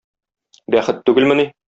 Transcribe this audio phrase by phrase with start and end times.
[0.75, 1.47] Бәхет түгелмени?!